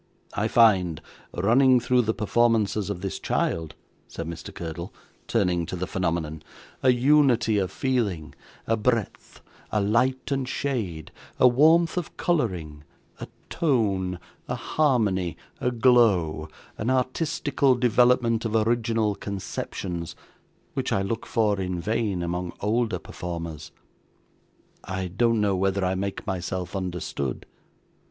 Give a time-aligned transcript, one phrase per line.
[0.33, 0.99] I find,
[1.31, 3.75] running through the performances of this child,'
[4.07, 4.51] said Mr.
[4.51, 4.91] Curdle,
[5.27, 6.41] turning to the phenomenon,
[6.81, 8.33] 'a unity of feeling,
[8.65, 9.41] a breadth,
[9.71, 12.83] a light and shade, a warmth of colouring,
[13.19, 14.17] a tone,
[14.47, 16.49] a harmony, a glow,
[16.79, 20.15] an artistical development of original conceptions,
[20.73, 23.71] which I look for, in vain, among older performers
[24.83, 27.45] I don't know whether I make myself understood?